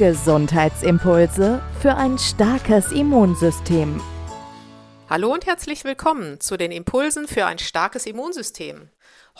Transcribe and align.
Gesundheitsimpulse 0.00 1.60
für 1.82 1.94
ein 1.94 2.16
starkes 2.16 2.90
Immunsystem. 2.90 4.00
Hallo 5.10 5.30
und 5.30 5.44
herzlich 5.44 5.84
willkommen 5.84 6.40
zu 6.40 6.56
den 6.56 6.72
Impulsen 6.72 7.28
für 7.28 7.44
ein 7.44 7.58
starkes 7.58 8.06
Immunsystem. 8.06 8.88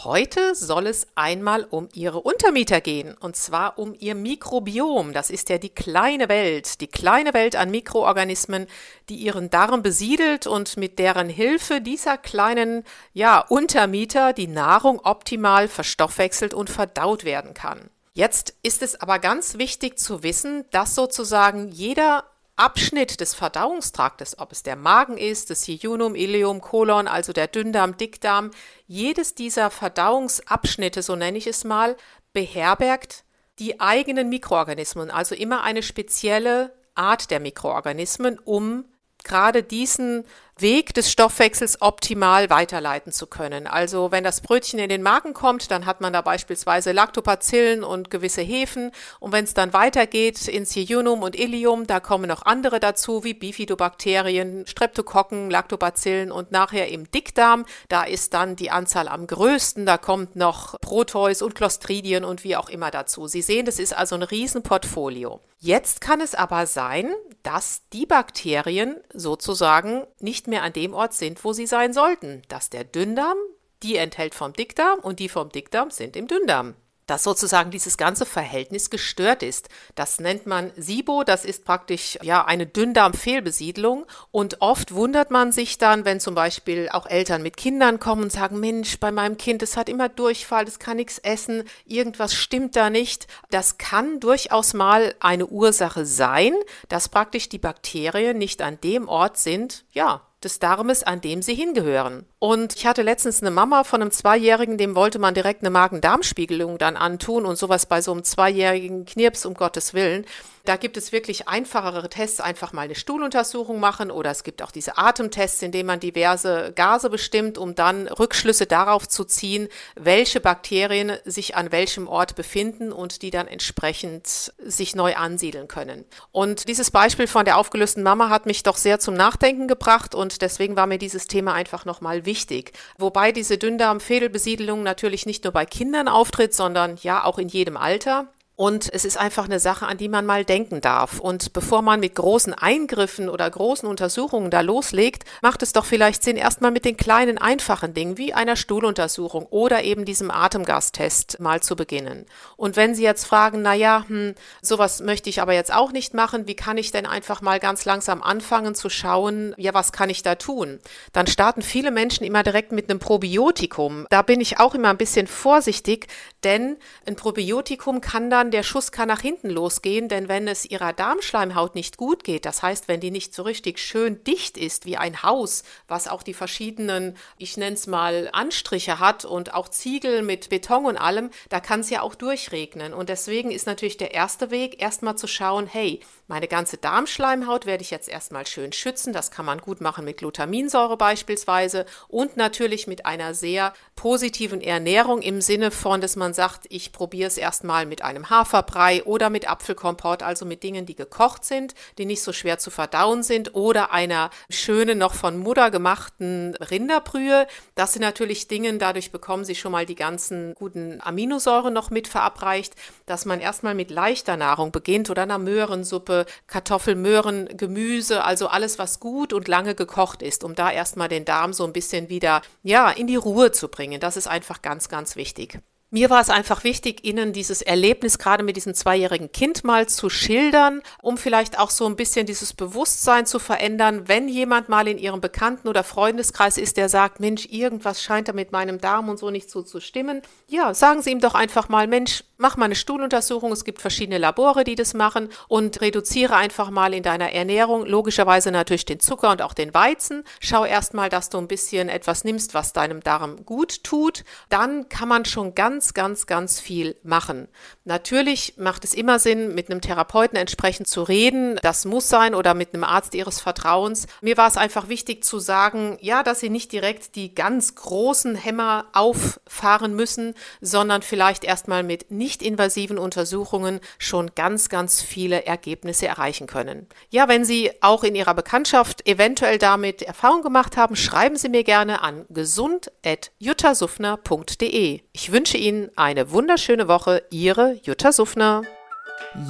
Heute 0.05 0.55
soll 0.55 0.87
es 0.87 1.07
einmal 1.15 1.65
um 1.65 1.89
Ihre 1.95 2.21
Untermieter 2.21 2.83
gehen, 2.83 3.17
und 3.19 3.37
zwar 3.37 3.79
um 3.79 3.95
Ihr 3.99 4.15
Mikrobiom. 4.15 5.15
Das 5.15 5.31
ist 5.31 5.49
ja 5.49 5.57
die 5.57 5.71
kleine 5.71 6.29
Welt, 6.29 6.83
die 6.83 6.89
kleine 6.89 7.33
Welt 7.33 7.57
an 7.57 7.71
Mikroorganismen, 7.71 8.67
die 9.09 9.17
Ihren 9.17 9.49
Darm 9.49 9.81
besiedelt 9.81 10.47
und 10.47 10.77
mit 10.77 10.99
deren 10.99 11.31
Hilfe 11.31 11.81
dieser 11.81 12.19
kleinen, 12.19 12.85
ja, 13.15 13.41
Untermieter 13.41 14.35
die 14.35 14.49
Nahrung 14.49 15.01
optimal 15.05 15.69
verstoffwechselt 15.69 16.53
und 16.53 16.69
verdaut 16.69 17.25
werden 17.25 17.55
kann. 17.55 17.89
Jetzt 18.13 18.55
ist 18.63 18.83
es 18.83 19.01
aber 19.01 19.19
ganz 19.19 19.59
wichtig 19.59 19.99
zu 19.99 20.23
wissen, 20.23 20.65
dass 20.71 20.95
sozusagen 20.95 21.69
jeder 21.69 22.25
Abschnitt 22.57 23.21
des 23.21 23.35
Verdauungstraktes, 23.35 24.39
ob 24.39 24.53
es 24.53 24.63
der 24.63 24.77
Magen 24.77 25.17
ist, 25.17 25.49
das 25.49 25.67
Jejunum, 25.67 26.15
Ileum, 26.15 26.61
Kolon, 26.61 27.09
also 27.09 27.33
der 27.33 27.47
Dünndarm, 27.47 27.97
Dickdarm, 27.97 28.51
jedes 28.87 29.35
dieser 29.35 29.71
Verdauungsabschnitte, 29.71 31.03
so 31.03 31.17
nenne 31.17 31.39
ich 31.39 31.47
es 31.47 31.65
mal, 31.65 31.97
beherbergt 32.33 33.25
die 33.59 33.81
eigenen 33.81 34.29
Mikroorganismen, 34.29 35.11
also 35.11 35.35
immer 35.35 35.63
eine 35.63 35.83
spezielle 35.83 36.75
Art 36.95 37.31
der 37.31 37.41
Mikroorganismen, 37.41 38.39
um 38.39 38.85
gerade 39.25 39.63
diesen 39.63 40.25
Weg 40.61 40.95
des 40.95 41.11
Stoffwechsels 41.11 41.81
optimal 41.81 42.51
weiterleiten 42.51 43.13
zu 43.13 43.27
können. 43.27 43.67
Also 43.67 44.11
wenn 44.11 44.25
das 44.25 44.41
Brötchen 44.41 44.79
in 44.79 44.89
den 44.89 45.03
Magen 45.03 45.33
kommt, 45.33 45.71
dann 45.71 45.87
hat 45.87 46.01
man 46.01 46.13
da 46.13 46.21
beispielsweise 46.21 46.93
Lactobacillen 46.93 47.83
und 47.83 48.11
gewisse 48.11 48.43
Hefen. 48.43 48.91
Und 49.19 49.33
wenn 49.33 49.45
es 49.45 49.55
dann 49.55 49.73
weitergeht 49.73 50.49
ins 50.49 50.75
Jejunum 50.75 51.23
und 51.23 51.39
Ilium, 51.39 51.87
da 51.87 52.01
kommen 52.01 52.29
noch 52.29 52.43
andere 52.43 52.81
dazu, 52.81 53.25
wie 53.25 53.35
Bifidobakterien, 53.35 54.67
Streptokokken, 54.67 55.51
Lactobacillen 55.51 56.31
und 56.33 56.53
nachher 56.53 56.89
im 56.89 57.11
Dickdarm, 57.11 57.65
da 57.89 58.03
ist 58.03 58.35
dann 58.35 58.57
die 58.57 58.71
Anzahl 58.71 59.09
am 59.09 59.27
größten. 59.27 59.87
Da 59.87 59.99
kommt 59.99 60.37
noch 60.37 60.79
Proteus 60.81 61.43
und 61.43 61.55
Clostridien 61.55 62.25
und 62.25 62.45
wie 62.45 62.57
auch 62.57 62.69
immer 62.69 62.91
dazu. 62.91 63.27
Sie 63.27 63.43
sehen, 63.43 63.67
das 63.67 63.79
ist 63.79 63.97
also 63.97 64.15
ein 64.15 64.23
Riesenportfolio. 64.23 65.41
Jetzt 65.59 66.01
kann 66.01 66.21
es 66.21 66.35
aber 66.35 66.67
sein, 66.67 67.13
dass 67.43 67.83
die 67.93 68.07
Bakterien 68.07 68.97
sozusagen 69.13 70.07
nicht 70.19 70.47
mehr 70.47 70.63
an 70.63 70.73
dem 70.73 70.95
Ort 70.95 71.15
sind, 71.15 71.43
wo 71.45 71.53
sie 71.53 71.67
sein 71.67 71.93
sollten. 71.93 72.43
Dass 72.49 72.71
der 72.71 72.85
Dünndarm 72.85 73.39
die 73.83 73.97
enthält 73.97 74.35
vom 74.35 74.53
Dickdarm 74.53 75.01
und 75.01 75.19
die 75.21 75.29
vom 75.29 75.49
Dickdarm 75.49 75.91
sind 75.91 76.17
im 76.17 76.27
Dünndarm 76.27 76.75
dass 77.11 77.25
sozusagen 77.25 77.73
dieses 77.73 77.97
ganze 77.97 78.25
Verhältnis 78.25 78.89
gestört 78.89 79.43
ist. 79.43 79.69
Das 79.97 80.21
nennt 80.21 80.47
man 80.47 80.71
SIBO, 80.77 81.25
das 81.25 81.45
ist 81.45 81.65
praktisch 81.65 82.17
ja 82.23 82.45
eine 82.45 82.67
Dünndarmfehlbesiedlung 82.67 84.07
und 84.31 84.61
oft 84.61 84.95
wundert 84.95 85.33
man 85.33 85.51
sich 85.51 85.77
dann, 85.77 86.05
wenn 86.05 86.21
zum 86.21 86.37
Beispiel 86.37 86.89
auch 86.93 87.07
Eltern 87.07 87.43
mit 87.43 87.57
Kindern 87.57 87.99
kommen 87.99 88.23
und 88.23 88.33
sagen, 88.33 88.61
Mensch, 88.61 89.01
bei 89.01 89.11
meinem 89.11 89.37
Kind, 89.39 89.61
es 89.63 89.77
hat 89.77 89.89
immer 89.89 90.09
Durchfall, 90.09 90.69
es 90.69 90.79
kann 90.79 90.99
nichts 90.99 91.19
essen, 91.19 91.65
irgendwas 91.85 92.33
stimmt 92.33 92.77
da 92.77 92.91
nicht. 92.91 93.27
Das 93.51 93.77
kann 93.77 94.21
durchaus 94.21 94.73
mal 94.73 95.17
eine 95.19 95.47
Ursache 95.47 96.07
sein, 96.07 96.55
dass 96.89 97.09
praktisch 97.09 97.49
die 97.49 97.59
Bakterien 97.59 98.39
nicht 98.39 98.63
an 98.63 98.81
dem 98.81 99.09
Ort 99.09 99.37
sind, 99.37 99.85
ja, 99.93 100.23
des 100.43 100.59
Darmes, 100.59 101.03
an 101.03 101.21
dem 101.21 101.43
sie 101.43 101.55
hingehören. 101.55 102.25
Und 102.39 102.75
ich 102.77 102.87
hatte 102.87 103.03
letztens 103.03 103.43
eine 103.43 103.51
Mama 103.51 103.85
von 103.85 104.01
einem 104.01 104.11
Zweijährigen, 104.11 104.79
dem 104.79 104.95
wollte 104.95 105.19
man 105.19 105.35
direkt 105.35 105.63
eine 105.63 105.71
Magen-Darm-Spiegelung 105.71 106.79
dann 106.79 106.97
antun 106.97 107.45
und 107.45 107.57
sowas 107.57 107.87
bei 107.87 108.01
so 108.01 108.13
einem 108.13 108.25
zweijährigen 108.25 109.05
Knirps, 109.05 109.45
um 109.45 109.55
Gottes 109.55 109.93
Willen. 109.93 110.25
Da 110.71 110.77
gibt 110.77 110.97
es 110.97 111.11
wirklich 111.11 111.49
einfachere 111.49 112.09
Tests, 112.09 112.39
einfach 112.39 112.73
mal 112.73 112.83
eine 112.83 112.95
Stuhluntersuchung 112.95 113.81
machen 113.81 114.13
oder 114.13 114.31
es 114.31 114.45
gibt 114.45 114.63
auch 114.63 114.71
diese 114.71 114.99
Atemtests, 114.99 115.63
in 115.63 115.73
denen 115.73 115.89
man 115.89 115.99
diverse 115.99 116.73
Gase 116.77 117.11
bestimmt, 117.11 117.59
um 117.59 117.75
dann 117.75 118.07
Rückschlüsse 118.07 118.67
darauf 118.67 119.09
zu 119.09 119.25
ziehen, 119.25 119.67
welche 119.97 120.39
Bakterien 120.39 121.15
sich 121.25 121.57
an 121.57 121.73
welchem 121.73 122.07
Ort 122.07 122.37
befinden 122.37 122.93
und 122.93 123.23
die 123.23 123.33
dann 123.33 123.49
entsprechend 123.49 124.53
sich 124.65 124.95
neu 124.95 125.17
ansiedeln 125.17 125.67
können. 125.67 126.05
Und 126.31 126.69
dieses 126.69 126.93
Beispiel 126.93 127.27
von 127.27 127.45
der 127.45 127.59
aufgelösten 127.59 128.05
Mama 128.05 128.29
hat 128.29 128.47
mich 128.47 128.63
doch 128.63 128.77
sehr 128.77 129.01
zum 129.01 129.15
Nachdenken 129.15 129.67
gebracht 129.67 130.15
und 130.15 130.41
deswegen 130.41 130.77
war 130.77 130.87
mir 130.87 130.99
dieses 130.99 131.27
Thema 131.27 131.53
einfach 131.53 131.85
nochmal 131.85 132.27
wichtig. 132.27 132.75
Wobei 132.97 133.33
diese 133.33 133.59
Dünndarm-Fädelbesiedelung 133.59 134.85
natürlich 134.85 135.27
nicht 135.27 135.43
nur 135.43 135.53
bei 135.53 135.67
Kindern 135.67 136.07
auftritt, 136.07 136.55
sondern 136.55 136.97
ja 137.03 137.25
auch 137.25 137.39
in 137.39 137.49
jedem 137.49 137.77
Alter. 137.77 138.29
Und 138.61 138.93
es 138.93 139.07
ist 139.07 139.17
einfach 139.17 139.47
eine 139.47 139.59
Sache, 139.59 139.87
an 139.87 139.97
die 139.97 140.11
man 140.11 140.27
mal 140.27 140.45
denken 140.45 140.83
darf. 140.83 141.19
Und 141.19 141.55
bevor 141.55 141.81
man 141.81 141.99
mit 141.99 142.15
großen 142.15 142.53
Eingriffen 142.53 143.31
oder 143.31 143.49
großen 143.49 143.89
Untersuchungen 143.89 144.51
da 144.51 144.61
loslegt, 144.61 145.25
macht 145.41 145.63
es 145.63 145.73
doch 145.73 145.87
vielleicht 145.87 146.23
Sinn, 146.23 146.37
erstmal 146.37 146.71
mit 146.71 146.85
den 146.85 146.99
kleinen, 146.99 147.39
einfachen 147.39 147.95
Dingen 147.95 148.19
wie 148.19 148.35
einer 148.35 148.57
Stuhluntersuchung 148.57 149.47
oder 149.47 149.83
eben 149.83 150.05
diesem 150.05 150.31
Atemgastest 150.31 151.41
mal 151.41 151.63
zu 151.63 151.75
beginnen. 151.75 152.27
Und 152.59 152.77
wenn 152.77 152.95
Sie 152.95 153.03
jetzt 153.03 153.25
fragen, 153.25 153.63
na 153.63 153.73
ja, 153.73 154.05
hm, 154.07 154.35
sowas 154.61 155.01
möchte 155.01 155.31
ich 155.31 155.41
aber 155.41 155.55
jetzt 155.55 155.73
auch 155.73 155.91
nicht 155.91 156.13
machen, 156.13 156.47
wie 156.47 156.55
kann 156.55 156.77
ich 156.77 156.93
denn 156.93 157.07
einfach 157.07 157.41
mal 157.41 157.61
ganz 157.61 157.87
langsam 157.87 158.23
anfangen 158.23 158.75
zu 158.75 158.91
schauen, 158.91 159.55
ja, 159.57 159.73
was 159.73 159.91
kann 159.91 160.11
ich 160.11 160.23
da 160.23 160.35
tun? 160.35 160.81
Dann 161.15 161.29
starten 161.29 161.63
viele 161.63 161.91
Menschen 161.91 162.27
immer 162.27 162.43
direkt 162.43 162.73
mit 162.73 162.91
einem 162.91 162.99
Probiotikum. 162.99 164.07
Da 164.11 164.21
bin 164.21 164.39
ich 164.39 164.61
auch 164.61 164.75
immer 164.75 164.91
ein 164.91 164.99
bisschen 164.99 165.29
vorsichtig, 165.29 166.09
denn 166.45 166.77
ein 167.07 167.17
Probiotikum 167.17 168.03
kann 168.03 168.29
dann 168.29 168.50
der 168.51 168.63
Schuss 168.63 168.93
kann 168.93 169.09
nach 169.09 169.21
hinten 169.21 169.51
losgehen, 169.51 170.09
denn 170.09 170.29
wenn 170.29 170.49
es 170.49 170.65
ihrer 170.65 170.93
Darmschleimhaut 170.93 171.75
nicht 171.75 171.97
gut 171.97 172.25
geht, 172.25 172.45
das 172.45 172.63
heißt, 172.63 172.89
wenn 172.89 173.01
die 173.01 173.11
nicht 173.11 173.35
so 173.35 173.43
richtig 173.43 173.79
schön 173.79 174.23
dicht 174.25 174.57
ist 174.57 174.87
wie 174.87 174.97
ein 174.97 175.23
Haus, 175.23 175.63
was 175.89 176.09
auch 176.09 176.23
die 176.23 176.35
verschiedenen, 176.35 177.17
ich 177.39 177.57
nenne 177.57 177.75
es 177.75 177.87
mal, 177.87 178.31
Anstriche 178.33 178.99
hat 178.99 179.25
und 179.25 179.55
auch 179.55 179.69
Ziegel 179.69 180.23
mit 180.23 180.49
Beton 180.49 180.87
und 180.87 180.97
allem, 180.97 181.31
da 181.49 181.61
kann 181.61 181.81
es 181.81 181.91
ja 181.91 182.03
auch 182.03 182.15
durchregnen. 182.15 182.95
Und 182.95 183.09
deswegen 183.09 183.51
ist 183.51 183.67
natürlich 183.67 183.97
der 183.97 184.15
erste 184.15 184.51
Weg, 184.51 184.81
erstmal 184.83 185.17
zu 185.17 185.27
schauen, 185.27 185.67
hey, 185.67 186.01
meine 186.31 186.47
ganze 186.47 186.77
Darmschleimhaut 186.77 187.67
werde 187.67 187.83
ich 187.83 187.91
jetzt 187.91 188.09
erstmal 188.09 188.47
schön 188.47 188.73
schützen. 188.73 189.13
Das 189.13 189.33
kann 189.33 189.45
man 189.45 189.59
gut 189.59 189.81
machen 189.81 190.05
mit 190.05 190.19
Glutaminsäure 190.19 190.97
beispielsweise 190.97 191.87
und 192.07 192.37
natürlich 192.37 192.87
mit 192.87 193.05
einer 193.05 193.35
sehr 193.35 193.75
positiven 193.97 194.61
Ernährung 194.61 195.23
im 195.23 195.41
Sinne 195.41 195.73
von, 195.73 196.01
dass 196.01 196.15
man 196.15 196.33
sagt, 196.33 196.67
ich 196.69 196.93
probiere 196.93 197.27
es 197.27 197.37
erstmal 197.37 197.85
mit 197.85 198.03
einem 198.03 198.31
Haferbrei 198.41 199.05
oder 199.05 199.29
mit 199.29 199.49
Apfelkompott, 199.49 200.23
also 200.23 200.47
mit 200.47 200.63
Dingen, 200.63 200.87
die 200.87 200.97
gekocht 200.97 201.45
sind, 201.45 201.75
die 201.99 202.07
nicht 202.07 202.23
so 202.23 202.33
schwer 202.33 202.59
zu 202.59 202.71
verdauen 202.71 203.23
sind 203.23 203.55
oder 203.55 203.93
einer 203.93 204.31
schönen, 204.49 204.99
noch 204.99 205.15
von 205.15 205.39
Mutter 205.39 205.71
gemachten 205.71 206.55
Rinderbrühe. 206.57 207.47
Das 207.75 207.93
sind 207.93 208.03
natürlich 208.03 208.49
Dinge, 208.49 208.77
dadurch 208.79 209.13
bekommen 209.13 209.45
Sie 209.45 209.55
schon 209.55 209.73
mal 209.73 209.85
die 209.85 209.95
ganzen 209.95 210.55
guten 210.55 211.01
Aminosäuren 211.03 211.75
noch 211.75 211.91
mit 211.91 212.09
verabreicht, 212.09 212.75
dass 213.07 213.27
man 213.27 213.41
erstmal 213.41 213.75
mit 213.75 213.91
leichter 213.91 214.37
Nahrung 214.37 214.73
beginnt 214.73 215.11
oder 215.11 215.23
einer 215.23 215.39
Möhrensuppe, 215.39 216.25
Kartoffel, 216.47 216.95
Möhren, 216.95 217.49
Gemüse, 217.57 218.25
also 218.25 218.49
alles, 218.49 218.79
was 218.79 219.01
gut 219.01 219.33
und 219.33 219.49
lange 219.49 219.75
gekocht 219.75 220.23
ist, 220.23 220.45
um 220.45 220.55
da 220.55 220.71
erstmal 220.71 221.09
den 221.09 221.25
Darm 221.25 221.53
so 221.53 221.65
ein 221.65 221.73
bisschen 221.73 222.09
wieder, 222.09 222.41
ja, 222.63 222.91
in 222.91 223.07
die 223.07 223.17
Ruhe 223.17 223.53
zu 223.53 223.69
bringen. 223.69 224.01
Das 224.01 224.17
ist 224.17 224.29
einfach 224.29 224.63
ganz, 224.63 224.89
ganz 224.89 225.17
wichtig. 225.17 225.61
Mir 225.93 226.09
war 226.09 226.21
es 226.21 226.31
einfach 226.31 226.63
wichtig, 226.63 227.05
Ihnen 227.05 227.33
dieses 227.33 227.63
Erlebnis 227.63 228.19
gerade 228.19 228.45
mit 228.45 228.55
diesem 228.55 228.75
zweijährigen 228.75 229.33
Kind 229.33 229.65
mal 229.65 229.89
zu 229.89 230.09
schildern, 230.09 230.83
um 231.03 231.19
vielleicht 231.19 231.59
auch 231.59 231.71
so 231.71 231.85
ein 231.87 231.97
bisschen 231.97 232.27
dieses 232.27 232.53
Bewusstsein 232.53 233.27
zu 233.27 233.41
verändern, 233.41 234.07
wenn 234.07 234.29
jemand 234.29 234.69
mal 234.69 234.87
in 234.87 234.99
Ihrem 234.99 235.21
Bekannten- 235.21 235.67
oder 235.67 235.83
Freundeskreis 235.83 236.59
ist, 236.59 236.77
der 236.77 236.89
sagt, 236.89 237.19
Mensch, 237.19 237.47
irgendwas 237.51 238.05
scheint 238.05 238.29
da 238.29 238.33
mit 238.33 238.53
meinem 238.53 238.81
Darm 238.81 239.09
und 239.09 239.19
so 239.19 239.31
nicht 239.31 239.51
so 239.51 239.63
zu 239.63 239.81
stimmen. 239.81 240.23
Ja, 240.47 240.75
sagen 240.75 241.03
Sie 241.03 241.11
ihm 241.11 241.21
doch 241.21 241.35
einfach 241.35 241.69
mal, 241.69 241.89
Mensch, 241.89 242.23
mach 242.41 242.57
mal 242.57 242.65
eine 242.67 242.75
Stuhluntersuchung. 242.75 243.53
Es 243.53 243.65
gibt 243.65 243.81
verschiedene 243.81 244.19
Labore, 244.19 244.65
die 244.65 244.75
das 244.75 244.95
machen 244.95 245.29
und 245.49 245.81
reduziere 245.81 246.37
einfach 246.37 246.71
mal 246.71 246.95
in 246.95 247.03
deiner 247.03 247.33
Ernährung 247.33 247.87
logischerweise 247.87 248.51
natürlich 248.51 248.85
den 248.85 249.01
Zucker 249.01 249.31
und 249.31 249.43
auch 249.43 249.55
den 249.55 249.75
Weizen. 249.75 250.25
Schau 250.41 250.65
erst 250.65 250.95
mal, 250.95 251.09
dass 251.09 251.31
du 251.31 251.39
ein 251.39 251.49
bisschen 251.49 251.89
etwas 251.89 252.25
nimmst, 252.25 252.55
was 252.55 252.73
deinem 252.73 253.01
Darm 253.01 253.45
gut 253.45 253.85
tut. 253.85 254.25
Dann 254.49 254.89
kann 254.89 255.09
man 255.09 255.25
schon 255.25 255.55
ganz 255.55 255.91
ganz, 255.95 256.27
ganz, 256.27 256.61
viel 256.61 256.97
machen. 257.03 257.49
Natürlich 257.85 258.55
macht 258.57 258.85
es 258.85 258.95
immer 258.95 259.19
Sinn, 259.19 259.55
mit 259.55 259.71
einem 259.71 259.81
Therapeuten 259.81 260.37
entsprechend 260.37 260.89
zu 260.89 261.03
reden. 261.03 261.59
Das 261.63 261.85
muss 261.85 262.09
sein 262.09 262.35
oder 262.35 262.55
mit 262.55 262.75
einem 262.75 262.85
Arzt 262.85 263.15
Ihres 263.15 263.41
Vertrauens. 263.41 264.07
Mir 264.21 264.37
war 264.37 264.49
es 264.49 264.57
einfach 264.57 264.89
wichtig 264.89 265.25
zu 265.25 265.39
sagen, 265.39 265.99
ja, 266.01 266.23
dass 266.23 266.41
Sie 266.41 266.51
nicht 266.51 266.73
direkt 266.73 267.17
die 267.17 267.35
ganz 267.35 267.75
großen 267.75 268.35
Hämmer 268.35 268.87
auffahren 268.93 269.95
müssen, 269.95 270.35
sondern 270.61 271.03
vielleicht 271.03 271.45
erstmal 271.45 271.83
mit 271.83 272.11
nicht 272.11 272.30
invasiven 272.37 272.99
Untersuchungen 272.99 273.81
schon 273.99 274.31
ganz, 274.35 274.69
ganz 274.69 275.01
viele 275.03 275.47
Ergebnisse 275.47 276.07
erreichen 276.07 276.47
können. 276.47 276.87
Ja, 277.11 277.29
wenn 277.29 277.45
Sie 277.45 277.71
auch 277.81 278.05
in 278.05 278.15
Ihrer 278.15 278.35
Bekanntschaft 278.35 279.09
eventuell 279.09 279.59
damit 279.59 280.03
Erfahrung 280.03 280.43
gemacht 280.43 280.77
haben, 280.77 280.95
schreiben 280.97 281.37
Sie 281.37 281.49
mir 281.49 281.65
gerne 281.65 282.03
an 282.03 282.27
gesund.juttasufner.de. 282.31 285.01
Ich 285.13 285.33
wünsche 285.33 285.57
Ihnen 285.57 285.91
eine 285.97 286.31
wunderschöne 286.31 286.87
Woche. 286.89 287.23
Ihre 287.31 287.79
Jutta 287.83 288.13
Suffner. 288.13 288.63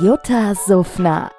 Jutta 0.01 0.55
Suffner. 0.55 1.33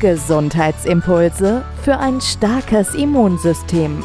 Gesundheitsimpulse 0.00 1.64
für 1.82 1.98
ein 1.98 2.20
starkes 2.20 2.94
Immunsystem. 2.94 4.04